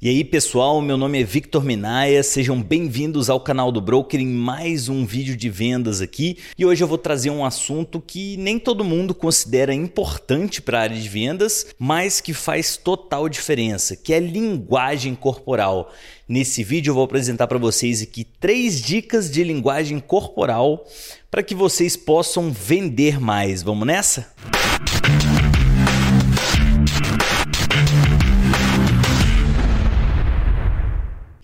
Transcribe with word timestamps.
E 0.00 0.08
aí 0.08 0.22
pessoal, 0.22 0.80
meu 0.80 0.96
nome 0.96 1.20
é 1.20 1.24
Victor 1.24 1.64
Minaya, 1.64 2.22
sejam 2.22 2.62
bem-vindos 2.62 3.28
ao 3.28 3.40
canal 3.40 3.72
do 3.72 3.80
Broker 3.80 4.20
em 4.20 4.28
mais 4.28 4.88
um 4.88 5.04
vídeo 5.04 5.36
de 5.36 5.50
vendas 5.50 6.00
aqui. 6.00 6.38
E 6.56 6.64
hoje 6.64 6.84
eu 6.84 6.86
vou 6.86 6.96
trazer 6.96 7.30
um 7.30 7.44
assunto 7.44 8.00
que 8.00 8.36
nem 8.36 8.60
todo 8.60 8.84
mundo 8.84 9.12
considera 9.12 9.74
importante 9.74 10.62
para 10.62 10.78
a 10.78 10.82
área 10.82 10.96
de 10.96 11.08
vendas, 11.08 11.74
mas 11.76 12.20
que 12.20 12.32
faz 12.32 12.76
total 12.76 13.28
diferença, 13.28 13.96
que 13.96 14.14
é 14.14 14.20
linguagem 14.20 15.16
corporal. 15.16 15.92
Nesse 16.28 16.62
vídeo 16.62 16.92
eu 16.92 16.94
vou 16.94 17.02
apresentar 17.02 17.48
para 17.48 17.58
vocês 17.58 18.00
aqui 18.00 18.22
três 18.22 18.80
dicas 18.80 19.28
de 19.28 19.42
linguagem 19.42 19.98
corporal 19.98 20.86
para 21.28 21.42
que 21.42 21.56
vocês 21.56 21.96
possam 21.96 22.52
vender 22.52 23.18
mais. 23.18 23.64
Vamos 23.64 23.84
nessa? 23.84 24.32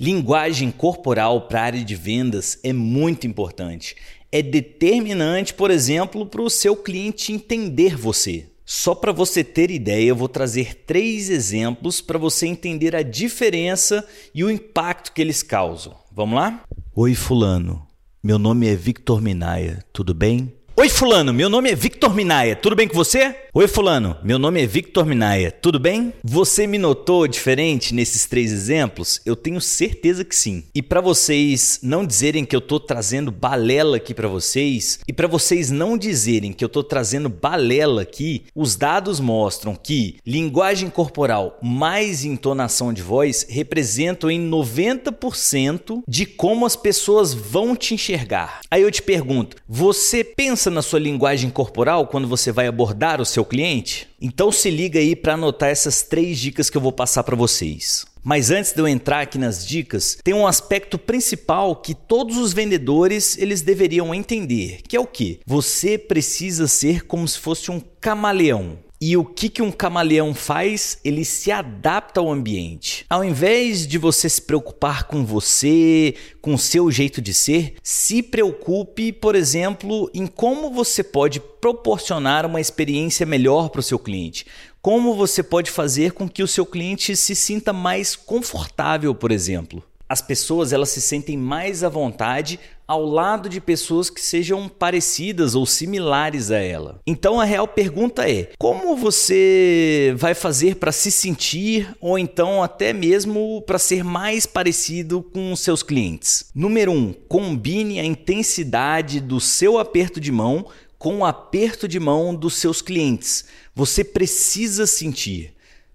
Linguagem 0.05 0.71
corporal 0.71 1.49
para 1.49 1.63
a 1.63 1.65
área 1.65 1.83
de 1.83 1.95
vendas 1.95 2.59
é 2.63 2.75
muito 2.75 3.27
importante. 3.27 3.97
É 4.31 4.43
determinante, 4.43 5.55
por 5.55 5.71
exemplo, 5.71 6.27
para 6.27 6.43
o 6.43 6.51
seu 6.51 6.77
cliente 6.77 7.33
entender 7.33 7.97
você. 7.97 8.45
Só 8.67 8.95
para 8.95 9.13
você 9.13 9.43
ter 9.43 9.71
ideia, 9.71 10.11
eu 10.11 10.15
vou 10.15 10.29
trazer 10.29 10.75
três 10.87 11.31
exemplos 11.31 12.03
para 12.03 12.19
você 12.19 12.47
entender 12.47 12.95
a 12.95 13.01
diferença 13.01 14.07
e 14.35 14.45
o 14.45 14.51
impacto 14.51 15.11
que 15.11 15.23
eles 15.23 15.43
causam. 15.43 15.97
Vamos 16.13 16.37
lá? 16.37 16.63
Oi, 16.95 17.15
Fulano. 17.15 17.87
Meu 18.23 18.39
nome 18.39 18.69
é 18.69 18.77
Victor 18.77 19.23
Minaya, 19.23 19.83
tudo 19.91 20.13
bem? 20.13 20.53
Oi, 20.77 20.91
Fulano, 20.91 21.33
meu 21.33 21.49
nome 21.49 21.71
é 21.71 21.75
Victor 21.75 22.15
Minaya, 22.15 22.55
tudo 22.55 22.77
bem 22.77 22.87
com 22.87 22.95
você? 22.95 23.44
Oi, 23.57 23.69
Fulano, 23.69 24.17
meu 24.21 24.37
nome 24.37 24.61
é 24.61 24.67
Victor 24.67 25.07
Minaya, 25.07 25.53
tudo 25.53 25.79
bem? 25.79 26.13
Você 26.25 26.67
me 26.67 26.77
notou 26.77 27.29
diferente 27.29 27.95
nesses 27.95 28.27
três 28.27 28.51
exemplos? 28.51 29.21
Eu 29.25 29.37
tenho 29.37 29.61
certeza 29.61 30.25
que 30.25 30.35
sim. 30.35 30.65
E 30.75 30.83
para 30.83 31.01
vocês 31.01 31.79
não 31.81 32.05
dizerem 32.05 32.45
que 32.45 32.57
eu 32.57 32.61
tô 32.61 32.81
trazendo 32.81 33.31
balela 33.31 33.99
aqui 33.99 34.13
para 34.13 34.27
vocês, 34.27 34.99
e 35.07 35.13
para 35.13 35.29
vocês 35.29 35.71
não 35.71 35.97
dizerem 35.97 36.53
que 36.53 36.65
eu 36.65 36.69
tô 36.69 36.83
trazendo 36.83 37.29
balela 37.29 38.03
aqui, 38.03 38.43
os 38.57 38.75
dados 38.75 39.21
mostram 39.21 39.77
que 39.77 40.17
linguagem 40.27 40.91
corporal 40.91 41.57
mais 41.63 42.25
entonação 42.25 42.93
de 42.93 43.03
voz 43.03 43.47
representam 43.49 44.29
em 44.33 44.51
90% 44.51 46.03
de 46.09 46.27
como 46.27 46.67
as 46.67 46.75
pessoas 46.75 47.33
vão 47.33 47.77
te 47.77 47.95
enxergar. 47.95 48.63
Aí 48.69 48.83
eu 48.83 48.91
te 48.91 49.01
pergunto, 49.01 49.59
você 49.69 50.25
pensa 50.25 50.73
na 50.73 50.83
sua 50.83 50.99
linguagem 50.99 51.51
corporal 51.51 52.09
quando 52.09 52.27
você 52.27 52.51
vai 52.51 52.67
abordar 52.67 53.21
o 53.21 53.25
seu 53.25 53.44
cliente? 53.45 54.09
Então 54.21 54.51
se 54.51 54.71
liga 54.71 54.99
aí 54.99 55.15
para 55.15 55.35
anotar 55.35 55.69
essas 55.69 56.03
três 56.03 56.39
dicas 56.39 56.71
que 56.71 56.77
eu 56.77 56.81
vou 56.81 56.93
passar 56.93 57.23
para 57.25 57.37
vocês. 57.37 58.07
Mas 58.25 58.51
antes 58.51 58.73
de 58.73 58.81
eu 58.81 58.89
entrar 58.89 59.21
aqui 59.21 59.37
nas 59.37 59.67
dicas, 59.67 60.17
tem 60.25 60.33
um 60.33 60.47
aspecto 60.47 60.99
principal 60.99 61.77
que 61.77 61.95
todos 61.95 62.39
os 62.39 62.55
vendedores 62.55 63.37
eles 63.37 63.61
deveriam 63.61 64.15
entender, 64.15 64.81
que 64.89 64.97
é 64.97 65.01
o 65.01 65.07
que? 65.07 65.41
Você 65.47 65.99
precisa 65.99 66.67
ser 66.67 67.07
como 67.07 67.29
se 67.29 67.39
fosse 67.39 67.71
um 67.71 67.81
camaleão. 68.01 68.79
E 69.07 69.19
o 69.19 69.25
que, 69.27 69.51
que 69.51 69.61
um 69.61 69.71
camaleão 69.71 70.33
faz? 70.33 70.99
Ele 71.05 71.27
se 71.27 71.53
adapta 71.53 72.21
ao 72.21 72.33
ambiente. 72.33 73.05
Ao 73.11 73.23
invés 73.23 73.87
de 73.87 73.99
você 73.99 74.31
se 74.31 74.41
preocupar 74.41 75.05
com 75.05 75.27
você, 75.27 76.15
com 76.41 76.55
o 76.55 76.59
seu 76.59 76.91
jeito 76.91 77.21
de 77.21 77.35
ser, 77.35 77.75
se 77.83 78.23
preocupe, 78.23 79.13
por 79.13 79.35
exemplo, 79.35 80.11
em 80.15 80.27
como 80.27 80.71
você 80.71 81.05
pode 81.05 81.39
proporcionar 81.39 82.47
uma 82.47 82.63
experiência 82.63 83.27
melhor 83.27 83.69
para 83.69 83.81
o 83.81 83.83
seu 83.83 83.99
cliente. 83.99 84.47
Como 84.81 85.15
você 85.15 85.43
pode 85.43 85.71
fazer 85.71 86.13
com 86.13 86.27
que 86.27 86.43
o 86.43 86.49
seu 86.49 86.65
cliente 86.65 87.15
se 87.15 87.35
sinta 87.35 87.75
mais 87.75 88.17
confortável, 88.17 89.15
por 89.15 89.31
exemplo 89.31 89.85
as 90.15 90.23
pessoas 90.23 90.73
elas 90.73 90.91
se 90.91 91.01
sentem 91.01 91.37
mais 91.37 91.83
à 91.83 91.89
vontade 91.89 92.61
ao 92.87 93.05
lado 93.05 93.49
de 93.49 93.61
pessoas 93.61 94.09
que 94.09 94.21
sejam 94.21 94.69
parecidas 94.69 95.57
ou 95.57 95.67
similares 95.67 96.53
a 96.53 96.59
ela. 96.59 97.01
Então 97.05 97.41
a 97.41 97.45
real 97.45 97.67
pergunta 97.67 98.31
é: 98.31 98.53
como 98.57 98.97
você 98.97 100.15
vai 100.17 100.33
fazer 100.33 100.77
para 100.77 100.93
se 100.93 101.11
sentir 101.11 101.93
ou 102.01 102.17
então 102.17 102.63
até 102.63 102.93
mesmo 102.93 103.61
para 103.63 103.77
ser 103.77 104.05
mais 104.05 104.47
parecido 104.47 105.21
com 105.21 105.57
seus 105.57 105.83
clientes? 105.83 106.47
Número 106.55 106.93
1, 106.93 106.97
um, 106.97 107.13
combine 107.13 107.99
a 107.99 108.05
intensidade 108.05 109.19
do 109.21 109.41
seu 109.41 109.79
aperto 109.79 110.21
de 110.21 110.31
mão 110.31 110.67
com 110.97 111.19
o 111.19 111.25
aperto 111.25 111.89
de 111.89 111.99
mão 111.99 112.33
dos 112.33 112.55
seus 112.55 112.81
clientes. 112.81 113.47
Você 113.75 114.05
precisa 114.05 114.87
sentir. 114.87 115.54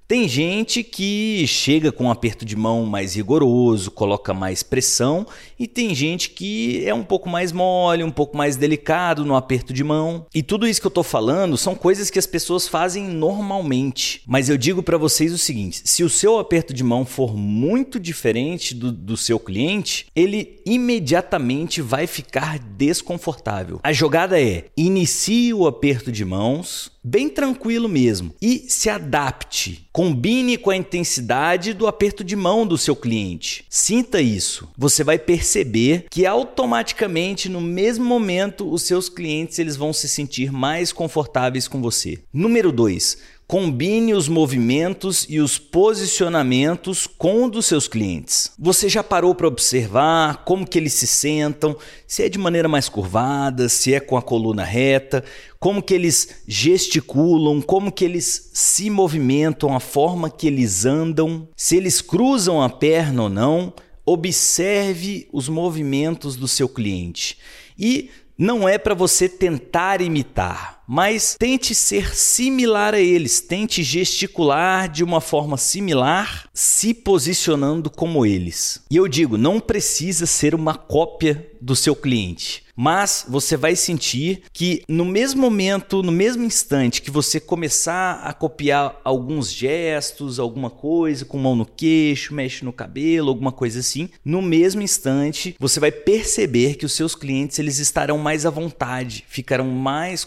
Tem 0.10 0.28
gente 0.28 0.82
que 0.82 1.46
chega 1.46 1.92
com 1.92 2.06
um 2.06 2.10
aperto 2.10 2.44
de 2.44 2.56
mão 2.56 2.84
mais 2.84 3.14
rigoroso, 3.14 3.92
coloca 3.92 4.34
mais 4.34 4.64
pressão, 4.64 5.24
e 5.60 5.68
tem 5.68 5.94
gente 5.94 6.32
que 6.32 6.84
é 6.84 6.92
um 6.92 7.04
pouco 7.04 7.30
mais 7.30 7.52
mole, 7.52 8.04
um 8.04 8.10
pouco 8.10 8.36
mais 8.36 8.56
delicado 8.56 9.24
no 9.24 9.36
aperto 9.36 9.72
de 9.72 9.84
mão. 9.84 10.26
E 10.34 10.42
tudo 10.42 10.68
isso 10.68 10.82
que 10.82 10.88
eu 10.88 10.92
tô 10.92 11.04
falando 11.04 11.56
são 11.58 11.76
coisas 11.76 12.10
que 12.10 12.18
as 12.18 12.26
pessoas 12.26 12.68
fazem 12.68 13.04
normalmente. 13.08 14.24
Mas 14.26 14.50
eu 14.50 14.58
digo 14.58 14.82
para 14.82 14.98
vocês 14.98 15.32
o 15.32 15.38
seguinte: 15.38 15.84
se 15.86 16.04
o 16.04 16.10
seu 16.10 16.40
aperto 16.40 16.74
de 16.74 16.84
mão 16.84 17.06
for 17.06 17.38
muito 17.38 18.00
diferente 18.00 18.74
do, 18.74 18.92
do 18.92 19.16
seu 19.16 19.40
cliente, 19.40 20.08
ele 20.16 20.60
imediatamente 20.66 21.84
vai 21.84 22.08
ficar 22.08 22.58
desconfortável. 22.58 23.80
A 23.84 23.94
jogada 23.94 24.42
é: 24.42 24.66
inicie 24.76 25.54
o 25.54 25.68
aperto 25.68 26.12
de 26.12 26.26
mãos 26.26 26.92
bem 27.04 27.30
tranquilo 27.30 27.88
mesmo 27.88 28.34
e 28.42 28.66
se 28.68 28.90
adapte. 28.90 29.88
Combine 30.00 30.58
com 30.58 30.70
a 30.70 30.78
intensidade 30.78 31.74
do 31.74 31.86
aperto 31.86 32.24
de 32.24 32.34
mão 32.34 32.66
do 32.66 32.78
seu 32.78 32.96
cliente. 32.96 33.66
Sinta 33.70 34.22
isso. 34.22 34.70
Você 34.78 35.04
vai 35.04 35.20
perceber 35.20 36.06
que 36.10 36.26
automaticamente 36.26 37.50
no 37.50 37.60
mesmo 37.60 38.06
momento 38.06 38.72
os 38.72 38.84
seus 38.84 39.10
clientes 39.10 39.60
eles 39.60 39.76
vão 39.76 39.92
se 39.92 40.08
sentir 40.08 40.54
mais 40.54 40.94
confortáveis 40.94 41.68
com 41.68 41.82
você. 41.82 42.18
Número 42.32 42.72
2 42.72 43.39
Combine 43.50 44.14
os 44.14 44.28
movimentos 44.28 45.26
e 45.28 45.40
os 45.40 45.58
posicionamentos 45.58 47.08
com 47.08 47.46
o 47.46 47.50
dos 47.50 47.66
seus 47.66 47.88
clientes. 47.88 48.52
Você 48.60 48.88
já 48.88 49.04
parou 49.04 49.34
para 49.34 49.48
observar 49.48 50.44
como 50.46 50.68
que 50.68 50.78
eles 50.78 50.94
se 50.94 51.08
sentam, 51.08 51.76
se 52.06 52.22
é 52.22 52.30
de 52.30 52.38
maneira 52.38 52.68
mais 52.68 52.88
curvada, 52.88 53.68
se 53.68 53.92
é 53.92 54.00
com 54.00 54.16
a 54.16 54.22
coluna 54.22 54.64
reta, 54.64 55.24
como 55.60 55.82
que 55.82 55.96
eles 55.96 56.44
gesticulam, 56.48 57.60
como 57.60 57.92
que 57.92 58.06
eles 58.06 58.52
se 58.54 58.88
movimentam, 58.88 59.76
a 59.76 59.80
forma 59.80 60.30
que 60.30 60.46
eles 60.46 60.86
andam, 60.86 61.50
se 61.56 61.76
eles 61.76 62.02
cruzam 62.02 62.62
a 62.62 62.70
perna 62.70 63.24
ou 63.24 63.30
não. 63.30 63.74
Observe 64.06 65.28
os 65.34 65.50
movimentos 65.50 66.36
do 66.36 66.48
seu 66.48 66.70
cliente. 66.70 67.40
E 67.76 68.12
não 68.38 68.70
é 68.70 68.78
para 68.78 68.94
você 68.94 69.28
tentar 69.28 70.02
imitar 70.02 70.79
mas 70.92 71.36
tente 71.38 71.76
ser 71.76 72.16
similar 72.16 72.96
a 72.96 73.00
eles, 73.00 73.40
tente 73.40 73.84
gesticular 73.84 74.90
de 74.90 75.04
uma 75.04 75.22
forma 75.22 75.56
similar, 75.56 76.50
se 76.52 76.96
posicionando 76.96 77.92
como 77.92 78.26
eles. 78.26 78.82
E 78.90 78.96
eu 78.96 79.08
digo, 79.08 79.38
não 79.38 79.60
precisa 79.60 80.26
ser 80.26 80.56
uma 80.56 80.74
cópia 80.74 81.48
do 81.62 81.76
seu 81.76 81.96
cliente 81.96 82.64
mas 82.82 83.26
você 83.28 83.58
vai 83.58 83.76
sentir 83.76 84.44
que 84.54 84.84
no 84.88 85.04
mesmo 85.04 85.42
momento, 85.42 86.02
no 86.02 86.14
mesmo 86.14 86.46
instante 86.46 87.02
que 87.02 87.12
você 87.12 87.38
começar 87.38 88.22
a 88.24 88.32
copiar 88.32 89.02
alguns 89.04 89.52
gestos, 89.52 90.40
alguma 90.40 90.70
coisa, 90.70 91.26
com 91.26 91.38
mão 91.38 91.58
no 91.58 91.66
queixo, 91.66 92.34
mexe 92.34 92.64
no 92.64 92.72
cabelo, 92.72 93.28
alguma 93.28 93.52
coisa 93.52 93.82
assim, 93.82 94.08
no 94.24 94.42
mesmo 94.42 94.82
instante 94.82 95.58
você 95.60 95.78
vai 95.78 95.92
perceber 95.92 96.76
que 96.76 96.86
os 96.86 96.94
seus 96.94 97.16
clientes 97.16 97.60
eles 97.60 97.80
estarão 97.80 98.18
mais 98.18 98.46
à 98.46 98.50
vontade, 98.50 99.26
ficarão 99.28 99.68
mais 99.68 100.24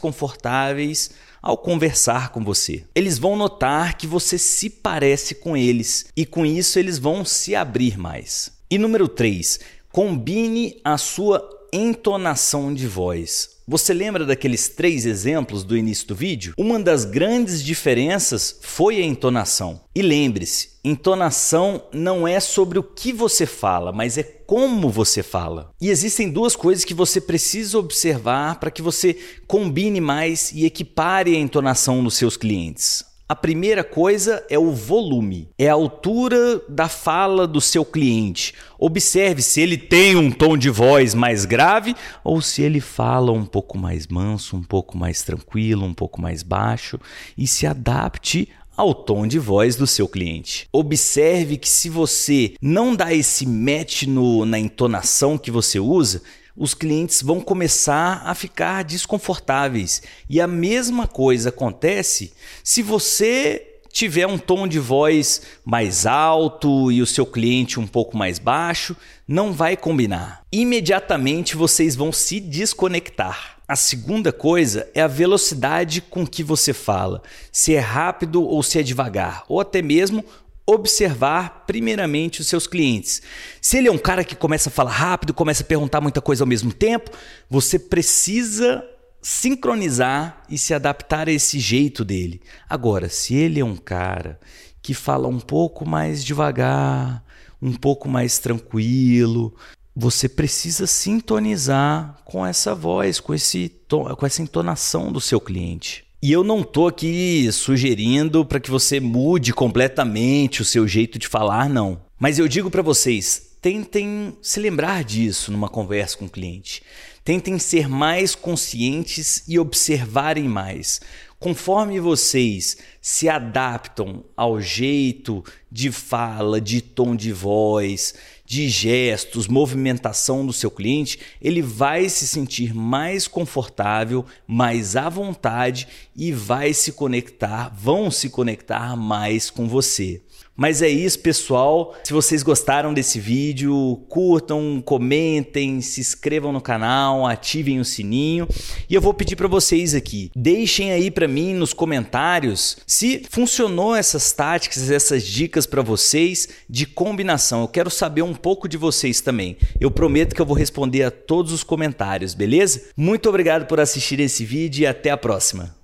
confortáveis 0.53 1.11
ao 1.41 1.57
conversar 1.57 2.31
com 2.31 2.45
você. 2.45 2.85
Eles 2.95 3.19
vão 3.19 3.35
notar 3.35 3.97
que 3.97 4.07
você 4.07 4.39
se 4.39 4.69
parece 4.71 5.35
com 5.35 5.57
eles 5.57 6.07
e 6.17 6.25
com 6.25 6.47
isso 6.47 6.79
eles 6.79 6.99
vão 6.99 7.25
se 7.25 7.57
abrir 7.57 7.99
mais. 7.99 8.53
E 8.71 8.79
número 8.79 9.09
3, 9.09 9.59
combine 9.91 10.81
a 10.85 10.97
sua 10.97 11.49
entonação 11.73 12.75
de 12.75 12.87
voz. 12.87 13.53
Você 13.67 13.95
lembra 13.95 14.27
daqueles 14.27 14.69
três 14.69 15.07
exemplos 15.07 15.65
do 15.65 15.75
início 15.75 16.07
do 16.09 16.15
vídeo? 16.15 16.53
Uma 16.59 16.79
das 16.79 17.07
grandes 17.07 17.65
diferenças 17.65 18.59
foi 18.61 18.97
a 18.97 19.05
entonação. 19.05 19.81
E 19.95 20.03
lembre-se, 20.03 20.73
entonação 20.85 21.83
não 21.91 22.29
é 22.29 22.41
sobre 22.41 22.79
o 22.79 22.83
que 22.83 23.11
você 23.11 23.47
fala, 23.47 23.91
mas 23.91 24.19
é 24.19 24.23
como 24.23 24.91
você 24.91 25.23
fala. 25.23 25.71
E 25.81 25.89
existem 25.89 26.29
duas 26.29 26.55
coisas 26.55 26.85
que 26.85 26.93
você 26.93 27.21
precisa 27.23 27.79
observar 27.79 28.61
para 28.61 28.71
que 28.71 28.83
você 28.83 29.17
combine 29.47 30.01
mais 30.01 30.53
e 30.53 30.67
equipare 30.67 31.35
a 31.35 31.39
entonação 31.39 32.03
nos 32.03 32.17
seus 32.17 32.37
clientes. 32.37 33.03
A 33.32 33.34
primeira 33.34 33.82
coisa 33.82 34.44
é 34.50 34.58
o 34.58 34.73
volume, 34.73 35.49
é 35.56 35.67
a 35.67 35.73
altura 35.73 36.61
da 36.69 36.87
fala 36.87 37.46
do 37.46 37.62
seu 37.62 37.82
cliente. 37.82 38.52
Observe 38.79 39.40
se 39.40 39.58
ele 39.58 39.79
tem 39.79 40.17
um 40.17 40.31
tom 40.31 40.55
de 40.55 40.69
voz 40.69 41.14
mais 41.14 41.46
grave 41.46 41.96
ou 42.23 42.43
se 42.43 42.61
ele 42.61 42.79
fala 42.79 43.32
um 43.32 43.46
pouco 43.46 43.79
mais 43.79 44.06
manso, 44.06 44.55
um 44.55 44.62
pouco 44.62 44.99
mais 44.99 45.23
tranquilo, 45.23 45.87
um 45.87 45.94
pouco 45.94 46.20
mais 46.20 46.43
baixo 46.43 47.00
e 47.34 47.46
se 47.46 47.67
adapte 47.67 48.50
ao 48.76 48.94
tom 48.94 49.26
de 49.26 49.38
voz 49.38 49.76
do 49.76 49.87
seu 49.87 50.06
cliente. 50.06 50.69
Observe 50.70 51.56
que 51.56 51.70
se 51.70 51.88
você 51.88 52.52
não 52.61 52.94
dá 52.94 53.14
esse 53.14 53.46
match 53.46 54.02
no, 54.02 54.44
na 54.44 54.58
entonação 54.58 55.38
que 55.38 55.50
você 55.50 55.81
usa, 55.81 56.20
os 56.56 56.75
clientes 56.75 57.22
vão 57.22 57.40
começar 57.40 58.22
a 58.25 58.34
ficar 58.34 58.84
desconfortáveis. 58.84 60.02
E 60.28 60.40
a 60.40 60.46
mesma 60.46 61.06
coisa 61.06 61.49
acontece 61.49 62.32
se 62.62 62.82
você 62.82 63.69
tiver 63.93 64.26
um 64.26 64.38
tom 64.38 64.66
de 64.66 64.78
voz 64.78 65.43
mais 65.64 66.06
alto 66.06 66.90
e 66.90 67.02
o 67.02 67.06
seu 67.06 67.26
cliente 67.26 67.78
um 67.78 67.87
pouco 67.87 68.16
mais 68.16 68.38
baixo, 68.38 68.96
não 69.28 69.52
vai 69.52 69.76
combinar. 69.76 70.43
Imediatamente 70.50 71.56
vocês 71.56 71.94
vão 71.94 72.10
se 72.10 72.40
desconectar. 72.40 73.58
A 73.69 73.76
segunda 73.76 74.32
coisa 74.32 74.88
é 74.94 75.00
a 75.00 75.06
velocidade 75.06 76.00
com 76.00 76.26
que 76.26 76.43
você 76.43 76.72
fala, 76.72 77.22
se 77.50 77.75
é 77.75 77.78
rápido 77.78 78.43
ou 78.43 78.62
se 78.62 78.78
é 78.78 78.82
devagar, 78.82 79.44
ou 79.49 79.60
até 79.60 79.81
mesmo 79.81 80.25
observar 80.67 81.64
primeiramente 81.67 82.41
os 82.41 82.47
seus 82.47 82.67
clientes. 82.67 83.23
Se 83.61 83.79
ele 83.79 83.88
é 83.88 83.93
um 83.93 83.99
cara 83.99 84.25
que 84.25 84.37
começa 84.37 84.69
a 84.69 84.73
falar 84.73 84.93
rápido, 84.93 85.35
começa 85.35 85.62
a 85.62 85.67
perguntar 85.67 86.00
muita 86.00 86.20
coisa 86.20 86.44
ao 86.44 86.49
mesmo 86.49 86.73
tempo, 86.73 87.11
você 87.50 87.79
precisa 87.79 88.85
sincronizar 89.20 90.43
e 90.49 90.59
se 90.59 90.75
adaptar 90.75 91.29
a 91.29 91.32
esse 91.32 91.59
jeito 91.59 92.05
dele. 92.05 92.43
Agora, 92.69 93.09
se 93.09 93.35
ele 93.35 93.61
é 93.61 93.64
um 93.64 93.76
cara 93.76 94.38
que 94.81 94.94
fala 94.94 95.29
um 95.29 95.38
pouco 95.38 95.88
mais 95.88 96.25
devagar, 96.25 97.25
um 97.61 97.73
pouco 97.73 98.09
mais 98.09 98.38
tranquilo, 98.41 99.55
você 99.94 100.29
precisa 100.29 100.87
sintonizar 100.87 102.19
com 102.25 102.44
essa 102.44 102.75
voz, 102.75 103.20
com, 103.20 103.32
esse 103.32 103.69
tom, 103.69 104.05
com 104.17 104.26
essa 104.26 104.43
entonação 104.43 105.12
do 105.12 105.20
seu 105.20 105.41
cliente. 105.41 106.05
E 106.25 106.31
eu 106.31 106.45
não 106.45 106.63
tô 106.63 106.87
aqui 106.87 107.51
sugerindo 107.51 108.45
para 108.45 108.61
que 108.61 108.71
você 108.71 109.01
mude 109.01 109.53
completamente 109.53 110.63
o 110.63 110.65
seu 110.65 110.87
jeito 110.87 111.19
de 111.19 111.27
falar, 111.27 111.69
não. 111.69 112.01
Mas 112.17 112.39
eu 112.39 112.47
digo 112.47 112.71
para 112.71 112.81
vocês, 112.81 113.57
tentem 113.61 114.33
se 114.41 114.61
lembrar 114.61 115.03
disso 115.03 115.51
numa 115.51 115.69
conversa 115.69 116.17
com 116.17 116.27
o 116.27 116.31
cliente. 116.31 116.81
Tentem 117.25 117.59
ser 117.59 117.89
mais 117.89 118.37
conscientes 118.37 119.43
e 119.49 119.59
observarem 119.59 120.45
mais. 120.45 121.01
Conforme 121.43 121.99
vocês 121.99 122.77
se 123.00 123.29
adaptam 123.29 124.23
ao 124.37 124.61
jeito 124.61 125.43
de 125.69 125.91
fala, 125.91 126.61
de 126.61 126.81
tom 126.81 127.17
de 127.17 127.33
voz, 127.33 128.15
de 128.47 128.69
gestos, 128.69 129.49
movimentação 129.49 130.47
do 130.47 130.53
seu 130.53 130.71
cliente, 130.71 131.19
ele 131.41 131.61
vai 131.61 132.09
se 132.09 132.29
sentir 132.29 132.73
mais 132.73 133.27
confortável, 133.27 134.25
mais 134.47 134.94
à 134.94 135.09
vontade 135.09 135.89
e 136.15 136.31
vai 136.31 136.73
se 136.73 136.93
conectar, 136.93 137.75
vão 137.75 138.09
se 138.09 138.31
conectar 138.31 138.95
mais 138.95 139.50
com 139.50 139.67
você. 139.67 140.23
Mas 140.56 140.82
é 140.82 140.88
isso, 140.88 141.19
pessoal. 141.20 141.94
Se 142.04 142.12
vocês 142.12 142.43
gostaram 142.43 142.93
desse 142.93 143.19
vídeo, 143.19 144.02
curtam, 144.08 144.82
comentem, 144.84 145.81
se 145.81 146.00
inscrevam 146.00 146.52
no 146.52 146.60
canal, 146.60 147.26
ativem 147.26 147.81
o 147.81 147.84
sininho. 147.84 148.46
E 148.88 148.94
eu 148.94 149.00
vou 149.00 149.14
pedir 149.14 149.37
para 149.37 149.49
vocês 149.49 149.94
aqui, 149.94 150.31
deixem 150.37 150.93
aí 150.93 151.10
para 151.10 151.26
mim 151.26 151.54
nos 151.54 151.72
comentários 151.72 152.76
se 152.87 153.22
funcionou 153.31 153.94
essas 153.94 154.32
táticas, 154.32 154.90
essas 154.90 155.25
dicas 155.25 155.66
para 155.66 155.82
vocês 155.82 156.49
de 156.69 156.87
combinação. 156.87 157.62
Eu 157.62 157.69
quero 157.69 157.90
saber 157.90 158.22
um 158.22 158.34
pouco 158.34 158.69
de 158.69 158.76
vocês 158.76 159.20
também. 159.20 159.56
Eu 159.81 159.90
prometo 159.90 160.34
que 160.34 160.40
eu 160.40 160.46
vou 160.46 160.56
responder 160.56 161.02
a 161.02 161.10
todos 161.10 161.52
os 161.52 161.64
comentários, 161.64 162.34
beleza? 162.34 162.90
Muito 162.96 163.28
obrigado 163.28 163.66
por 163.66 163.81
assistir 163.81 164.20
esse 164.20 164.44
vídeo 164.44 164.82
e 164.82 164.87
até 164.87 165.10
a 165.10 165.16
próxima. 165.16 165.75